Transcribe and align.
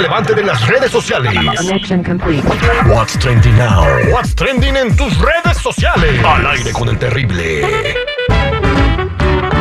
relevante 0.00 0.34
de 0.34 0.42
las 0.42 0.66
redes 0.66 0.90
sociales. 0.90 1.34
Connection 1.58 2.02
complete. 2.02 2.42
What's 2.86 3.18
trending 3.18 3.54
now? 3.58 3.84
What's 4.10 4.34
trending 4.34 4.74
en 4.74 4.96
tus 4.96 5.14
redes 5.18 5.58
sociales? 5.58 6.24
Al 6.24 6.46
aire 6.46 6.72
con 6.72 6.88
el 6.88 6.98
terrible. 6.98 7.60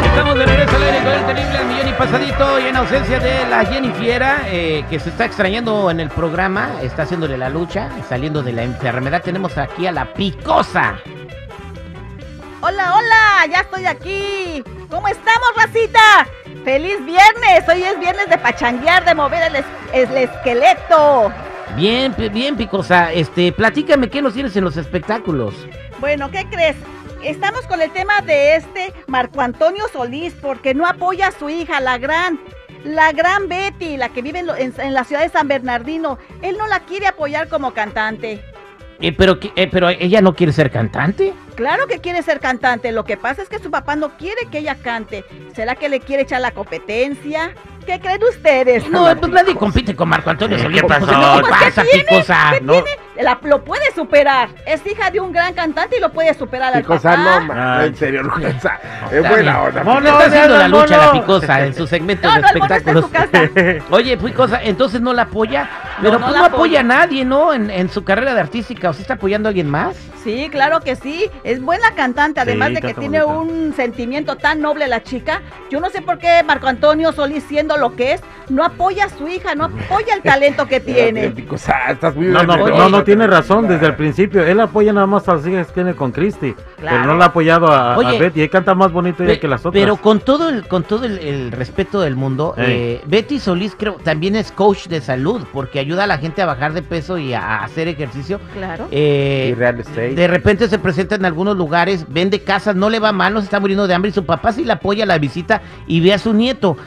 Estamos 0.06 0.36
de 0.38 0.46
regreso 0.46 0.76
al 0.78 0.84
aire 0.84 1.00
con 1.04 1.12
el 1.12 1.26
terrible 1.26 1.58
al 1.58 1.66
millón 1.66 1.88
y 1.90 1.92
pasadito 1.92 2.60
y 2.60 2.68
en 2.68 2.76
ausencia 2.78 3.20
de 3.20 3.50
la 3.50 3.66
Jenny 3.66 3.92
Fiera, 3.92 4.44
eh, 4.46 4.86
que 4.90 4.98
se 5.00 5.10
está 5.10 5.26
extrañando 5.26 5.92
en 5.92 6.00
el 6.00 6.10
programa, 6.10 6.70
está 6.82 7.04
haciéndole 7.04 7.38
la 7.38 7.50
lucha, 7.50 7.90
saliendo 8.08 8.42
de 8.42 8.54
la 8.54 8.64
enfermedad. 8.64 9.22
Tenemos 9.22 9.58
aquí 9.58 9.88
a 9.88 9.92
la 9.92 10.14
picosa. 10.14 11.00
Hola, 12.62 12.94
hola, 12.96 13.46
ya 13.52 13.60
estoy 13.60 13.86
aquí. 13.86 14.64
¿Cómo 14.90 15.08
estamos, 15.08 15.50
racita? 15.56 16.28
¡Feliz 16.64 16.98
viernes! 17.06 17.68
Hoy 17.72 17.84
es 17.84 18.00
viernes 18.00 18.30
de 18.30 18.38
pachanguear, 18.38 19.06
de 19.06 19.16
mover 19.16 19.44
el, 19.44 19.56
es- 19.58 19.66
el 19.94 20.18
esqueleto. 20.18 21.32
Bien, 21.76 22.14
bien, 22.32 22.58
picosa. 22.58 23.12
Este, 23.14 23.52
platícame 23.52 24.10
qué 24.10 24.22
nos 24.22 24.34
tienes 24.34 24.56
en 24.56 24.64
los 24.64 24.78
espectáculos. 24.78 25.54
Bueno, 26.00 26.32
¿qué 26.32 26.46
crees? 26.50 26.76
Estamos 27.24 27.68
con 27.68 27.82
el 27.82 27.92
tema 27.92 28.22
de 28.22 28.56
este 28.56 28.94
Marco 29.08 29.42
Antonio 29.42 29.86
Solís 29.92 30.34
porque 30.42 30.74
no 30.74 30.88
apoya 30.88 31.28
a 31.28 31.32
su 31.32 31.50
hija, 31.50 31.80
la 31.82 31.98
gran, 31.98 32.40
la 32.84 33.12
gran 33.12 33.48
Betty, 33.50 33.98
la 33.98 34.10
que 34.10 34.22
vive 34.22 34.40
en 34.40 34.94
la 34.94 35.04
ciudad 35.04 35.22
de 35.22 35.30
San 35.30 35.48
Bernardino. 35.48 36.18
Él 36.42 36.58
no 36.58 36.66
la 36.68 36.80
quiere 36.82 37.08
apoyar 37.08 37.48
como 37.50 37.74
cantante. 37.74 38.44
Eh, 39.02 39.14
pero, 39.18 39.38
eh, 39.56 39.68
pero 39.72 39.90
ella 39.90 40.22
no 40.22 40.36
quiere 40.36 40.52
ser 40.52 40.72
cantante. 40.72 41.34
Claro 41.56 41.88
que 41.88 42.00
quiere 42.00 42.22
ser 42.24 42.40
cantante, 42.40 42.92
lo 42.94 43.04
que 43.04 43.18
pasa 43.18 43.42
es 43.42 43.50
que 43.50 43.60
su 43.60 43.70
papá 43.70 43.96
no 43.98 44.18
quiere 44.18 44.46
que 44.50 44.60
ella 44.60 44.76
cante. 44.76 45.26
¿Será 45.54 45.76
que 45.76 45.90
le 45.90 46.00
quiere 46.00 46.24
echar 46.24 46.40
la 46.42 46.52
competencia? 46.52 47.52
¿Qué 47.86 48.00
creen 48.00 48.22
ustedes? 48.24 48.90
No, 48.90 49.14
pues 49.20 49.32
nadie 49.32 49.56
compite 49.56 49.96
con 49.96 50.08
Marco 50.10 50.30
Antonio 50.30 50.58
Eh. 50.58 50.70
¿qué 50.74 50.84
pasó? 50.84 51.06
picosa. 51.08 51.34
¿Qué 51.36 51.42
Pues, 51.42 51.60
¿qué 51.60 51.66
pasa, 51.66 51.84
tiene? 51.92 52.06
¿Qué 52.60 52.62
No. 52.66 52.74
tiene? 52.74 52.90
La- 53.24 53.40
lo 53.44 53.64
puede 53.66 53.92
superar. 53.94 54.50
Es 54.66 54.86
hija 54.86 55.12
de 55.12 55.20
un 55.20 55.34
gran 55.34 55.54
cantante 55.54 55.98
y 55.98 56.00
lo 56.00 56.10
puede 56.14 56.34
superar 56.34 56.74
al 56.74 56.82
Picosa, 56.82 57.10
papá. 57.12 57.40
no, 57.42 57.46
ma, 57.48 57.80
Ay. 57.80 57.88
en 57.90 57.96
serio, 57.98 58.24
Rugensa. 58.24 58.80
Es 59.08 59.14
Está 59.18 59.30
buena 59.30 59.52
bien. 59.60 59.66
onda. 59.68 59.84
No, 59.84 60.00
Le 60.00 60.10
no, 60.10 60.16
está 60.22 60.26
haciendo 60.30 60.54
no, 60.54 60.60
la 60.60 60.68
no, 60.70 60.82
lucha 60.82 60.96
no. 60.98 61.04
la 61.04 61.12
picosa 61.12 61.66
en 61.66 61.74
su 61.74 61.88
segmento 61.88 62.28
No, 62.30 62.36
de 62.36 62.42
no, 62.42 62.48
el 62.48 62.60
mono 62.60 62.76
está 62.76 62.92
en 62.92 62.98
espectáculos. 62.98 63.42
su 63.42 63.62
casa. 63.72 63.84
Oye, 63.90 64.18
picosa, 64.18 64.64
entonces 64.64 65.02
no 65.02 65.12
la 65.14 65.24
apoya, 65.24 65.70
pero 66.02 66.20
no 66.20 66.26
pues 66.26 66.34
la 66.34 66.40
no 66.40 66.46
apoya 66.56 66.80
a 66.82 66.84
nadie, 66.84 67.26
¿no? 67.26 67.54
En, 67.54 67.70
en 67.70 67.90
su 67.90 68.04
carrera 68.04 68.34
de 68.34 68.40
artística, 68.42 68.90
¿o 68.90 68.94
sí 68.94 69.02
está 69.02 69.16
apoyando 69.16 69.48
a 69.48 69.50
alguien 69.50 69.70
más? 69.70 69.98
Sí, 70.24 70.50
claro 70.52 70.82
que 70.82 70.96
sí. 70.96 71.30
Es 71.44 71.62
buena 71.62 71.92
cantante, 71.96 72.42
además 72.42 72.70
Sí, 72.70 72.76
de 72.76 72.82
que 72.82 72.94
tiene 72.94 73.24
un 73.24 73.74
sentimiento 73.74 74.36
tan 74.36 74.62
noble 74.62 74.88
la 74.88 75.02
chica. 75.02 75.42
Yo 75.70 75.80
no 75.80 75.90
sé 75.90 76.02
por 76.02 76.18
qué 76.20 76.44
Marco 76.46 76.68
Antonio 76.68 77.14
Solís, 77.14 77.44
siendo 77.46 77.78
lo 77.78 77.96
que 77.96 78.14
es, 78.14 78.22
no 78.50 78.66
apoya 78.66 79.06
a 79.06 79.10
su 79.10 79.28
hija, 79.30 79.56
no 79.56 79.66
apoya 79.66 80.16
el 80.16 80.22
talento 80.22 80.68
que 80.68 80.80
tiene. 80.82 81.30
Muy 81.30 82.28
No, 82.28 82.44
no, 82.44 82.58
no, 82.68 82.90
no 82.90 83.04
tiene 83.04 83.28
razón 83.28 83.68
desde 83.68 83.86
el 83.88 83.96
principio. 83.96 84.44
Él 84.44 84.60
apoya 84.60 84.92
nada 84.92 85.08
más 85.08 85.28
a 85.30 85.36
las 85.36 85.48
hijas 85.48 85.68
que 85.68 85.74
tiene 85.74 85.94
con 85.96 86.12
Christy. 86.12 86.54
Pero 86.54 86.66
Claro. 86.90 87.06
no 87.08 87.18
le 87.18 87.24
ha 87.24 87.28
apoyado 87.28 87.68
a, 87.68 87.94
a 87.94 87.98
Oye, 87.98 88.18
Betty. 88.20 88.42
Él 88.42 88.50
canta 88.50 88.74
más 88.76 88.92
bonito 88.92 89.24
ella 89.24 89.40
que 89.40 89.48
las 89.48 89.62
otras. 89.66 89.74
Pero 89.82 89.98
con 89.98 90.20
todo 90.20 90.50
el, 90.50 90.68
con 90.68 90.84
todo 90.84 91.06
el, 91.06 91.20
el 91.20 91.52
respeto 91.52 92.02
del 92.02 92.16
mundo, 92.16 92.54
eh, 92.58 93.02
Betty 93.06 93.40
Solís 93.40 93.76
creo 93.78 93.94
también 94.04 94.36
es 94.36 94.52
coach 94.52 94.88
de 94.88 95.02
salud, 95.02 95.44
porque 95.54 95.80
ayuda 95.90 96.04
a 96.04 96.08
la 96.08 96.20
gente 96.20 96.42
a 96.44 96.46
bajar 96.46 96.74
de 96.74 96.84
peso 96.84 97.18
y 97.18 97.34
a, 97.34 97.64
hacer 97.64 97.88
ejercicio. 97.88 98.40
Claro. 98.54 98.88
Eh, 98.92 99.50
Y 99.52 99.54
real 99.56 99.80
estate. 99.80 100.14
de 100.14 100.28
repente 100.28 100.68
se 100.68 100.78
presenta 100.78 101.16
en 101.16 101.26
algunos 101.26 101.58
lugares, 101.58 102.06
vende 102.08 102.44
casas, 102.44 102.76
no 102.76 102.90
le 102.92 103.00
va 103.00 103.12
mal, 103.12 103.34
no 103.34 103.40
se 103.40 103.46
está 103.46 103.60
muriendo 103.60 103.88
de 103.88 103.96
hambre 103.96 104.10
y 104.10 104.14
su 104.14 104.24
papá 104.24 104.54
sí 104.54 104.64
le 104.64 104.74
apoya 104.74 105.06
la 105.08 105.18
visita 105.18 105.62
y 105.88 106.00
ve 106.02 106.14
a 106.14 106.20
su 106.20 106.34
nieto. 106.34 106.78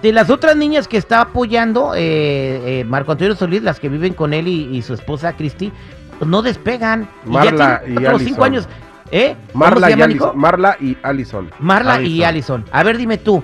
De 0.00 0.12
las 0.12 0.30
otras 0.30 0.56
niñas 0.56 0.86
que 0.88 0.96
está 0.96 1.20
apoyando, 1.20 1.94
eh, 1.94 2.80
eh, 2.80 2.84
Marco 2.84 3.12
Antonio 3.12 3.34
Solís, 3.34 3.62
las 3.62 3.80
que 3.80 3.88
viven 3.88 4.14
con 4.14 4.32
él 4.32 4.46
y, 4.48 4.76
y 4.76 4.82
su 4.82 4.94
esposa 4.94 5.32
Cristi, 5.34 5.72
pues 6.18 6.28
no 6.30 6.42
despegan. 6.42 7.08
Marla 7.24 7.82
y 7.86 7.94
ya 7.94 8.00
cuatro 8.00 8.18
cinco 8.20 8.44
Allison. 8.44 8.44
años. 8.44 8.68
¿Eh? 9.10 9.36
¿Cómo 9.52 9.64
Marla 9.64 9.90
y? 9.90 10.02
Allison, 10.02 10.38
Marla 10.38 10.76
y 10.80 10.96
Allison. 11.02 11.50
Marla 11.58 12.00
y 12.00 12.22
Allison. 12.22 12.24
Allison. 12.24 12.64
A 12.72 12.82
ver, 12.82 12.96
dime 12.96 13.18
tú. 13.18 13.42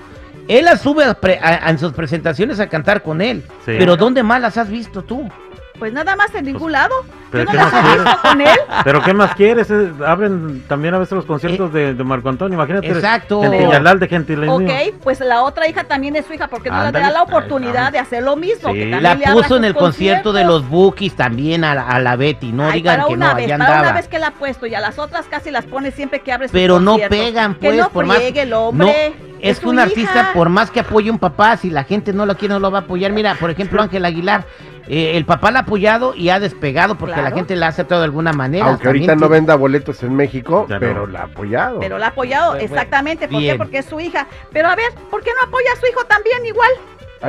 Él 0.49 0.65
las 0.65 0.81
sube 0.81 1.05
a 1.05 1.13
pre- 1.13 1.39
a- 1.41 1.67
a- 1.67 1.69
en 1.69 1.79
sus 1.79 1.93
presentaciones 1.93 2.59
a 2.59 2.67
cantar 2.67 3.01
con 3.03 3.21
él. 3.21 3.43
Sí. 3.65 3.75
Pero 3.77 3.95
¿dónde 3.95 4.23
más 4.23 4.41
las 4.41 4.57
has 4.57 4.69
visto 4.69 5.01
tú? 5.03 5.29
Pues 5.77 5.93
nada 5.93 6.17
más 6.17 6.35
en 6.35 6.43
ningún 6.43 6.73
lado. 6.73 6.93
¿pero 7.31 7.45
Yo 7.45 7.45
no 7.45 7.51
qué 7.51 7.57
las 7.57 7.71
más 7.71 7.81
he 7.81 7.85
quieres? 7.87 8.03
visto 8.03 8.21
con 8.21 8.41
él. 8.41 8.59
¿Pero 8.83 9.01
qué 9.01 9.13
más 9.13 9.35
quieres? 9.35 9.71
Eh, 9.71 9.91
abren 10.05 10.63
también 10.67 10.93
a 10.93 10.97
veces 10.97 11.13
los 11.13 11.23
conciertos 11.25 11.71
de, 11.71 11.93
de 11.93 12.03
Marco 12.03 12.27
Antonio. 12.27 12.55
Imagínate. 12.55 12.87
Exacto. 12.89 13.41
En 13.45 13.51
Villalal 13.51 13.97
de 13.97 14.07
Gentilín. 14.09 14.49
Ok, 14.49 14.69
pues 15.01 15.21
la 15.21 15.43
otra 15.43 15.69
hija 15.69 15.85
también 15.85 16.17
es 16.17 16.25
su 16.25 16.33
hija, 16.33 16.47
porque 16.49 16.69
no 16.69 16.83
le 16.83 16.91
da 16.91 17.11
la 17.11 17.21
oportunidad 17.23 17.93
de 17.93 17.99
hacer 17.99 18.23
lo 18.23 18.35
mismo. 18.35 18.73
Sí. 18.73 18.79
que 18.79 18.99
La 18.99 19.15
puso 19.31 19.55
en 19.55 19.63
el 19.63 19.73
concierto 19.73 20.33
de 20.33 20.43
los 20.43 20.67
Bookies 20.67 21.15
también 21.15 21.63
a 21.63 21.75
la, 21.75 21.87
a 21.87 21.99
la 21.99 22.17
Betty. 22.17 22.51
No 22.51 22.65
Ay, 22.65 22.73
digan 22.81 22.95
para 22.97 23.07
que 23.07 23.13
una 23.13 23.29
no, 23.29 23.35
vez, 23.35 23.45
allá 23.45 23.57
para 23.57 23.69
andaba. 23.69 23.87
una 23.89 23.95
vez 23.97 24.07
que 24.09 24.19
la 24.19 24.27
ha 24.27 24.31
puesto 24.31 24.65
y 24.65 24.75
a 24.75 24.81
las 24.81 24.99
otras 24.99 25.27
casi 25.27 25.49
las 25.51 25.65
pone 25.65 25.91
siempre 25.91 26.19
que 26.19 26.33
abre 26.33 26.47
sus 26.49 26.53
Pero 26.53 26.81
no 26.81 26.97
pegan, 27.09 27.53
Que 27.53 27.67
pues, 27.69 27.77
no 27.79 27.89
por 27.89 28.05
más. 28.05 28.17
el 28.19 28.51
hombre. 28.53 29.13
No, 29.17 29.28
es 29.41 29.59
que 29.59 29.67
un 29.67 29.79
artista, 29.79 30.31
por 30.33 30.49
más 30.49 30.71
que 30.71 30.81
apoye 30.81 31.11
un 31.11 31.19
papá, 31.19 31.57
si 31.57 31.69
la 31.69 31.83
gente 31.83 32.13
no 32.13 32.25
lo 32.25 32.35
quiere, 32.35 32.53
no 32.53 32.59
lo 32.59 32.71
va 32.71 32.79
a 32.79 32.81
apoyar. 32.81 33.11
Mira, 33.11 33.35
por 33.35 33.49
ejemplo, 33.49 33.81
Ángel 33.81 34.05
Aguilar, 34.05 34.45
el 34.87 35.25
papá 35.25 35.51
la 35.51 35.59
ha 35.59 35.61
apoyado 35.63 36.15
y 36.15 36.29
ha 36.29 36.39
despegado 36.39 36.95
porque 36.95 37.21
la 37.21 37.31
gente 37.31 37.55
la 37.55 37.67
ha 37.67 37.69
aceptado 37.69 38.01
de 38.01 38.05
alguna 38.05 38.33
manera. 38.33 38.65
Aunque 38.65 38.87
ahorita 38.87 39.15
no 39.15 39.29
venda 39.29 39.55
boletos 39.55 40.01
en 40.03 40.15
México, 40.15 40.65
pero 40.67 41.05
no. 41.05 41.07
la 41.07 41.21
ha 41.21 41.23
apoyado. 41.25 41.79
Pero 41.79 41.97
la 41.97 42.07
ha 42.07 42.09
apoyado, 42.09 42.55
exactamente. 42.55 43.27
¿Por 43.27 43.41
qué? 43.41 43.55
Porque 43.55 43.79
es 43.79 43.85
su 43.85 43.99
hija. 43.99 44.27
Pero 44.51 44.69
a 44.69 44.75
ver, 44.75 44.91
¿por 45.11 45.23
qué 45.23 45.31
no 45.39 45.47
apoya 45.47 45.71
a 45.75 45.79
su 45.79 45.85
hijo 45.87 46.03
también 46.05 46.45
igual? 46.45 46.71
No, 47.19 47.27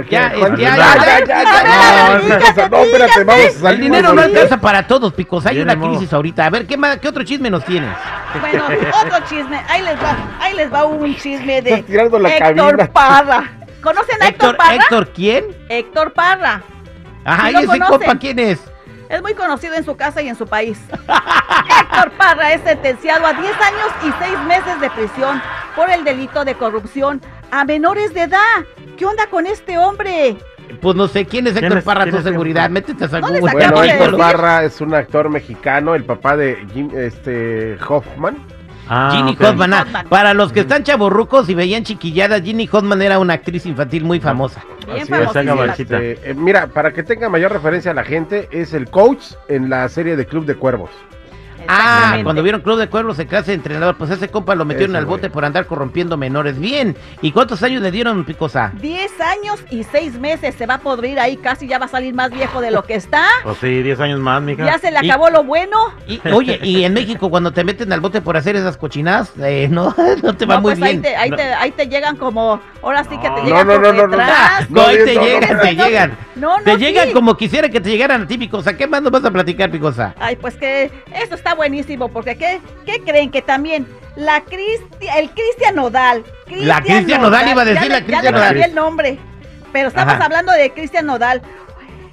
espérate, 2.85 3.25
vamos 3.25 3.47
a 3.47 3.51
salir. 3.51 3.75
El 3.75 3.81
dinero 3.81 4.13
no 4.13 4.23
alcanza 4.23 4.61
para 4.61 4.87
todos, 4.87 5.13
picos. 5.13 5.45
Hay 5.47 5.61
una 5.61 5.79
crisis 5.79 6.13
ahorita. 6.13 6.47
A 6.47 6.51
ver, 6.51 6.67
¿qué, 6.67 6.77
más, 6.77 6.99
¿qué 6.99 7.09
otro 7.09 7.25
chisme 7.25 7.51
nos 7.51 7.65
tienes? 7.65 7.91
Bueno, 8.39 8.65
otro 9.05 9.27
chisme. 9.29 9.61
Ahí 9.69 9.83
les 9.83 9.97
va, 9.97 10.17
ahí 10.41 10.55
les 10.55 10.73
va 10.73 10.85
un 10.85 11.15
chisme 11.17 11.63
de 11.63 11.71
Estás 11.71 11.87
tirando 11.87 12.19
la 12.19 12.29
Héctor 12.31 12.77
cabina. 12.77 12.93
Parra. 12.93 13.53
¿Conocen 13.83 14.23
a 14.23 14.29
Héctor, 14.29 14.51
Héctor, 14.51 14.57
Parra? 14.57 14.75
Héctor, 14.75 15.13
¿quién? 15.13 15.45
Héctor 15.69 16.13
Parra. 16.13 16.63
Ajá, 17.25 17.43
Sí 17.45 17.49
¿y 17.51 17.53
lo 17.53 17.59
ese 17.61 17.67
conocen. 17.69 17.99
compa 17.99 18.19
quién 18.19 18.39
es? 18.39 18.61
Es 19.09 19.23
muy 19.23 19.35
conocido 19.35 19.75
en 19.75 19.85
su 19.85 19.97
casa 19.97 20.23
y 20.23 20.29
en 20.29 20.37
su 20.37 20.47
país. 20.47 20.79
Héctor 20.91 22.11
Parra 22.17 22.53
es 22.53 22.63
sentenciado 22.63 23.27
a 23.27 23.33
10 23.33 23.45
años 23.61 23.89
y 24.05 24.13
6 24.25 24.39
meses 24.47 24.81
de 24.81 24.91
prisión 24.91 25.43
por 25.75 25.91
el 25.91 26.05
delito 26.05 26.45
de 26.45 26.55
corrupción 26.55 27.21
a 27.51 27.65
menores 27.65 28.15
de 28.15 28.23
edad. 28.23 28.65
¿Qué 28.97 29.07
onda 29.07 29.27
con 29.27 29.47
este 29.47 29.79
hombre? 29.79 30.37
Pues 30.81 30.97
no 30.97 31.09
sé, 31.09 31.25
¿quién 31.27 31.47
es 31.47 31.53
¿Quién 31.55 31.65
Héctor 31.65 31.79
es- 31.79 31.85
Parra? 31.85 32.05
quién 32.05 32.17
Tu 32.17 32.23
seguridad, 32.23 32.71
métete 32.71 33.05
a 33.05 33.21
Google. 33.21 33.41
Bueno, 33.41 33.83
Héctor. 33.83 34.17
Barra 34.17 34.65
es 34.65 34.81
un 34.81 34.95
actor 34.95 35.29
mexicano, 35.31 35.95
el 35.95 36.05
papá 36.05 36.37
de 36.37 36.65
Jim, 36.73 36.91
este, 36.95 37.77
Hoffman. 37.89 38.37
Ah, 38.93 39.13
Ginny 39.15 39.33
ok. 39.33 39.41
Hodman. 39.43 39.73
ah. 39.73 40.05
Para 40.09 40.35
los 40.35 40.53
que 40.53 40.61
están 40.61 40.83
chavorrucos 40.83 41.49
y 41.49 41.55
veían 41.55 41.85
chiquilladas, 41.85 42.43
Ginny 42.43 42.69
Hodman 42.71 43.01
era 43.03 43.21
una 43.21 43.35
actriz 43.35 43.65
infantil 43.67 44.03
muy 44.05 44.19
famosa. 44.19 44.65
Bien 44.93 45.07
haga 45.15 45.55
bachita. 45.55 46.03
Este, 46.03 46.31
eh, 46.31 46.35
mira, 46.35 46.67
para 46.67 46.93
que 46.93 47.05
tenga 47.05 47.29
mayor 47.29 47.53
referencia 47.53 47.93
a 47.93 47.95
la 47.95 48.03
gente, 48.03 48.49
es 48.51 48.75
el 48.75 48.91
coach 48.91 49.35
en 49.49 49.71
la 49.71 49.89
serie 49.89 50.17
de 50.17 50.27
Club 50.27 50.45
de 50.45 50.57
Cuervos. 50.57 50.91
Ah, 51.69 52.19
cuando 52.23 52.43
vieron 52.43 52.61
Club 52.63 52.79
de 52.79 52.89
Cuervos 52.89 53.17
se 53.17 53.27
clase 53.27 53.53
de 53.53 53.55
entrenador, 53.57 53.97
pues 53.97 54.11
ese 54.11 54.29
compa 54.29 54.55
lo 54.55 54.65
metieron 54.65 54.91
Ese 54.97 54.99
al 54.99 55.07
bote 55.07 55.31
por 55.31 55.45
andar 55.45 55.67
corrompiendo 55.67 56.17
menores. 56.17 56.59
Bien. 56.59 56.97
¿Y 57.23 57.33
cuántos 57.33 57.63
años 57.63 57.83
le 57.83 57.91
dieron, 57.91 58.25
Picosa? 58.25 58.73
10 58.81 59.13
años 59.21 59.65
y 59.71 59.85
6 59.85 60.19
meses 60.19 60.55
se 60.57 60.67
va 60.67 60.75
a 60.75 60.79
podrir 60.81 61.19
ahí, 61.21 61.37
casi 61.37 61.67
ya 61.67 61.79
va 61.79 61.87
a 61.87 61.89
salir 61.89 62.15
más 62.15 62.31
viejo 62.31 62.61
de 62.61 62.71
lo 62.71 62.85
que 62.85 62.95
está. 62.95 63.25
Pues 63.45 63.59
sí, 63.59 63.83
10 63.83 64.01
años 64.01 64.21
más, 64.21 64.43
mija. 64.43 64.65
Ya 64.65 64.79
se 64.79 64.91
le 64.91 64.99
Y- 65.03 65.11
acabó 65.11 65.31
lo 65.31 65.45
bueno. 65.45 65.77
Y, 66.07 66.21
oye, 66.33 66.59
y 66.63 66.85
en 66.85 66.95
México 66.95 67.31
cuando 67.31 67.53
te 67.53 67.65
meten 67.65 67.93
al 67.93 68.01
bote 68.01 68.21
por 68.21 68.37
hacer 68.37 68.57
esas 68.57 68.77
cochinadas, 68.77 69.33
eh, 69.41 69.69
no, 69.71 69.95
no 70.23 70.37
te 70.37 70.47
va 70.47 70.57
No, 70.57 70.61
muy 70.63 70.73
pues 70.75 70.83
ahí 70.83 70.93
bien. 70.99 71.03
te, 71.03 71.17
ahí, 71.17 71.31
No. 71.31 71.37
te, 71.37 71.43
ahí 71.43 71.71
te 71.73 71.87
llegan 71.89 72.17
como, 72.17 72.61
ahora 72.83 73.05
sí 73.05 73.17
que 73.19 73.29
te 73.31 73.41
No. 73.41 73.45
llegan 73.45 73.67
No, 73.67 73.75
no, 73.75 73.81
por 73.81 73.83
no, 73.83 73.93
no, 73.93 74.07
no. 74.09 74.17
detrás. 74.17 74.71
No, 74.71 74.83
ahí 74.83 74.97
te 75.05 75.15
no, 75.15 75.21
no, 75.21 75.27
llegan, 75.27 75.57
no, 75.57 75.63
te 75.63 75.75
no, 75.75 75.85
llegan. 75.87 76.19
No, 76.37 76.59
no, 76.59 76.65
te 76.65 76.77
llegan 76.77 77.09
sí. 77.09 77.13
como 77.15 77.37
quisiera 77.37 77.69
que 77.69 77.81
te 77.81 77.89
llegaran 77.91 78.23
a 78.23 78.27
ti, 78.27 78.39
Picosa. 78.39 78.77
¿Qué 78.77 78.87
más 78.87 79.03
nos 79.03 79.11
vas 79.13 79.25
a 79.25 79.31
platicar, 79.31 79.71
Picosa? 79.71 80.15
Ay, 80.19 80.37
pues 80.37 80.57
que 80.57 80.91
eso 81.15 81.35
está 81.35 81.55
buenísimo, 81.55 82.09
porque 82.09 82.37
¿qué, 82.37 82.61
qué 82.87 83.01
creen? 83.03 83.31
Que 83.31 83.43
también 83.43 83.87
la 84.17 84.41
Cristi, 84.43 85.09
el 85.17 85.31
Cristian 85.31 85.75
Nodal. 85.75 86.25
La 86.49 86.81
Cristian 86.81 87.21
Nodal, 87.23 87.49
iba 87.49 87.63
a 87.63 87.65
decir 87.65 87.83
ya 87.83 87.89
la 87.89 87.99
le- 88.01 88.05
Cristian 88.07 88.35
Nodal. 88.35 88.49
cambié 88.49 88.65
el 88.67 88.75
nombre, 88.75 89.19
pero 89.73 89.89
estamos 89.89 90.15
Ajá. 90.15 90.25
hablando 90.25 90.53
de 90.53 90.71
Cristian 90.71 91.07
Nodal. 91.07 91.43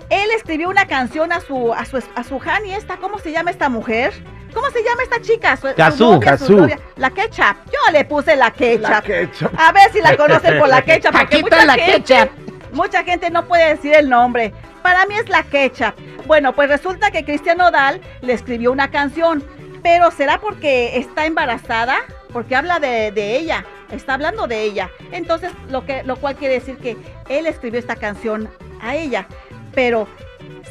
Él 0.09 0.29
escribió 0.35 0.69
una 0.69 0.87
canción 0.87 1.31
a 1.33 1.41
su, 1.41 1.73
a 1.73 1.83
su, 1.85 2.01
a 2.15 2.23
su 2.23 2.39
Hani 2.39 2.73
esta, 2.73 2.97
¿cómo 2.97 3.19
se 3.19 3.31
llama 3.31 3.51
esta 3.51 3.67
mujer? 3.69 4.13
¿Cómo 4.53 4.69
se 4.71 4.81
llama 4.81 5.03
esta 5.03 5.21
chica? 5.21 5.57
Su, 5.57 5.67
su 5.67 5.75
Cazú. 5.75 6.11
novia, 6.13 6.37
su 6.37 6.57
novia. 6.57 6.79
La 6.95 7.09
Ketchup. 7.11 7.57
Yo 7.65 7.91
le 7.91 8.05
puse 8.05 8.35
la 8.37 8.49
Ketchup. 8.51 8.89
La 8.89 9.01
ketchup. 9.01 9.51
A 9.59 9.71
ver 9.73 9.91
si 9.91 9.99
la 10.01 10.15
conocen 10.15 10.57
por 10.57 10.69
la 10.69 10.81
Ketchup. 10.85 11.11
porque 11.11 11.35
Aquí 11.35 11.43
está 11.45 11.65
la 11.65 11.73
gente- 11.75 12.01
Ketchup. 12.15 12.46
Mucha 12.77 13.03
gente 13.03 13.31
no 13.31 13.43
puede 13.47 13.69
decir 13.69 13.95
el 13.95 14.07
nombre. 14.07 14.53
Para 14.83 15.07
mí 15.07 15.15
es 15.15 15.27
la 15.29 15.41
Ketchup. 15.41 15.95
Bueno, 16.27 16.53
pues 16.53 16.69
resulta 16.69 17.09
que 17.09 17.25
Cristian 17.25 17.57
Nodal 17.57 17.99
le 18.21 18.33
escribió 18.33 18.71
una 18.71 18.91
canción. 18.91 19.43
Pero 19.81 20.11
¿será 20.11 20.39
porque 20.39 20.95
está 20.99 21.25
embarazada? 21.25 21.97
Porque 22.31 22.55
habla 22.55 22.79
de, 22.79 23.07
ella. 23.35 23.65
está 23.91 24.13
hablando 24.13 24.45
de 24.45 24.61
ella. 24.61 24.91
Entonces, 25.11 25.51
lo, 25.71 25.87
que, 25.87 26.03
lo 26.03 26.17
cual 26.17 26.35
quiere 26.35 26.53
decir 26.53 26.77
que 26.77 26.95
él 27.29 27.47
escribió 27.47 27.79
esta 27.79 27.95
canción 27.95 28.47
a 28.79 28.95
ella. 28.95 29.25
Pero 29.73 30.07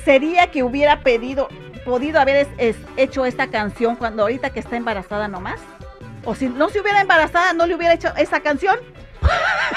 sería 0.05 0.53
que 0.53 0.63
hubiera 0.63 1.01
pedido, 1.01 1.49
podido 1.85 2.21
haber 2.21 2.47
es- 2.59 2.77
hecho 2.97 3.27
esta 3.27 3.49
canción 3.49 3.97
cuando 3.97 4.23
ahorita 4.23 4.51
que 4.51 4.61
está 4.61 4.77
embarazada 4.77 5.27
nomás. 5.27 5.59
O 6.25 6.37
si 6.37 6.49
no 6.49 6.69
se 6.69 6.81
hubiera 6.81 7.01
embarazada, 7.01 7.53
no 7.53 7.67
le 7.67 7.75
hubiera 7.75 7.95
hecho 7.95 8.15
esa 8.17 8.39
canción. 8.39 8.79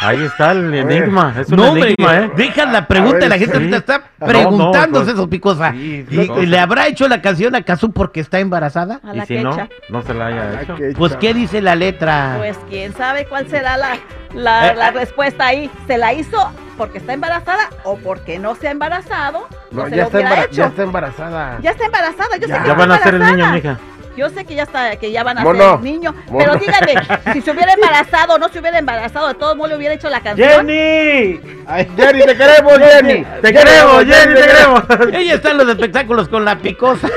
Ahí 0.02 0.24
está 0.24 0.52
el 0.52 0.74
enigma. 0.74 1.34
Es 1.40 1.50
un 1.50 1.58
No, 1.58 1.70
hombre, 1.70 1.94
enigma, 1.98 2.18
¿eh? 2.18 2.32
deja 2.36 2.66
la 2.66 2.88
pregunta, 2.88 3.18
ver, 3.20 3.30
la 3.30 3.38
gente 3.38 3.52
sí. 3.54 3.58
ahorita 3.58 3.78
está 3.78 4.04
No, 4.20 4.28
preguntándose 4.28 5.06
no, 5.08 5.12
eso, 5.14 5.30
Picosa. 5.30 5.72
Sí, 5.72 6.06
¿Y, 6.10 6.20
y 6.20 6.46
le 6.46 6.60
habrá 6.60 6.88
hecho 6.88 7.08
la 7.08 7.22
canción 7.22 7.56
a 7.56 7.64
Kazu 7.64 7.92
porque 7.92 8.20
está 8.20 8.40
embarazada? 8.40 9.02
A 9.04 9.14
Y 9.14 9.18
la 9.18 9.26
si 9.26 9.38
no, 9.40 9.50
quecha. 9.52 9.70
no 9.90 10.02
se 10.02 10.14
la 10.14 10.28
haya 10.28 10.62
hecho. 10.62 10.76
Pues. 10.98 11.16
¿qué 11.18 11.34
dice 11.34 11.62
la 11.62 11.76
letra? 11.76 12.36
Pues 12.38 12.58
quién 12.70 12.94
sabe 12.94 13.26
cuál 13.26 13.48
será 13.50 13.78
la, 13.78 13.98
la, 14.34 14.72
Eh, 14.72 14.76
la 14.76 14.88
eh. 14.90 14.92
respuesta 14.92 15.46
ahí. 15.48 15.70
¿Se 15.88 15.98
la 15.98 16.14
hizo 16.14 16.52
porque 16.78 17.00
está 17.00 17.14
embarazada 17.14 17.70
o 17.84 17.98
porque 17.98 18.40
no 18.40 18.56
se 18.56 18.68
ha 18.68 18.72
embarazado? 18.72 19.48
No, 19.72 19.84
No, 19.84 19.90
se 19.90 19.92
ya, 19.92 19.98
lo 19.98 20.04
está 20.04 20.18
hubiera 20.18 20.30
embara- 20.30 20.46
hecho. 20.46 20.56
ya 20.56 20.66
está 20.68 20.84
embarazada. 20.84 21.60
Ya 21.62 21.72
está 21.72 21.86
embarazada, 21.86 22.38
yo 22.40 22.48
Ya. 22.48 22.56
sé 22.56 22.62
que 22.62 22.68
Ya 22.68 22.74
está 22.74 22.74
van 22.76 22.92
a 22.92 22.98
ser 23.00 23.16
el 23.16 23.24
niño, 23.24 23.52
mija. 23.52 23.78
Yo 24.20 24.30
sé 24.30 24.44
que 24.44 24.54
ya 24.54 24.64
está, 24.64 24.98
que 24.98 25.14
ya 25.14 25.24
van 25.24 25.38
a 25.38 25.44
Mono. 25.44 25.64
ser 25.64 25.76
el 25.78 25.84
niño. 25.86 26.14
Mono. 26.28 26.40
Pero 26.40 26.56
díganme, 26.58 26.94
si 27.34 27.42
se 27.42 27.52
hubiera 27.52 27.72
embarazado 27.72 28.34
o 28.34 28.38
no 28.38 28.50
se 28.50 28.60
hubiera 28.60 28.78
embarazado, 28.78 29.30
de 29.30 29.36
todos 29.36 29.56
modos 29.56 29.70
le 29.70 29.78
hubiera 29.78 29.96
hecho 29.96 30.10
la 30.10 30.20
canción. 30.20 30.68
¡Jenny! 30.68 31.40
Ay, 31.66 31.88
Jenny, 31.96 32.26
te 32.26 32.36
queremos, 32.36 32.74
Jenny. 32.80 33.24
¡Te 33.42 33.54
queremos, 33.54 34.04
Jenny! 34.04 34.34
¡Te 34.36 34.42
queremos! 34.42 34.84
Ella 35.14 35.36
está 35.36 35.52
en 35.52 35.58
los 35.60 35.70
espectáculos 35.70 36.28
con 36.28 36.44
la 36.44 36.58
Picosa. 36.58 37.08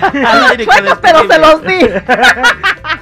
Pero 1.00 1.28
se 1.30 1.38
los 1.38 1.62
di. 1.62 1.88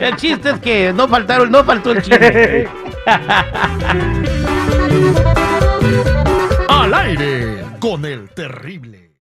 El 0.01 0.17
chiste 0.17 0.51
es 0.51 0.61
que 0.61 0.93
no 0.93 1.09
faltaron, 1.09 1.51
no 1.51 1.65
faltó 1.65 1.93
el 1.93 2.03
chiste. 2.03 2.69
Al 6.69 6.93
aire 6.93 7.65
con 7.81 8.05
el 8.05 8.29
terrible. 8.29 9.04